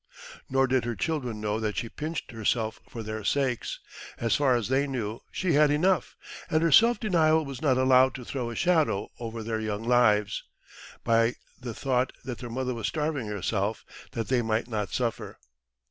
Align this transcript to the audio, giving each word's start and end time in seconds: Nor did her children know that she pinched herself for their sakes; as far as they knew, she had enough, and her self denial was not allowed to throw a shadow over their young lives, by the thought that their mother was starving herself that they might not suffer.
Nor 0.49 0.65
did 0.65 0.83
her 0.85 0.95
children 0.95 1.39
know 1.39 1.59
that 1.59 1.77
she 1.77 1.87
pinched 1.87 2.31
herself 2.31 2.79
for 2.89 3.03
their 3.03 3.23
sakes; 3.23 3.79
as 4.17 4.35
far 4.35 4.55
as 4.55 4.67
they 4.67 4.87
knew, 4.87 5.19
she 5.31 5.53
had 5.53 5.69
enough, 5.69 6.15
and 6.49 6.63
her 6.63 6.71
self 6.71 6.99
denial 6.99 7.45
was 7.45 7.61
not 7.61 7.77
allowed 7.77 8.15
to 8.15 8.25
throw 8.25 8.49
a 8.49 8.55
shadow 8.55 9.11
over 9.19 9.43
their 9.43 9.59
young 9.59 9.83
lives, 9.83 10.43
by 11.03 11.35
the 11.59 11.75
thought 11.75 12.13
that 12.25 12.39
their 12.39 12.49
mother 12.49 12.73
was 12.73 12.87
starving 12.87 13.27
herself 13.27 13.85
that 14.13 14.27
they 14.27 14.41
might 14.41 14.67
not 14.67 14.89
suffer. 14.91 15.37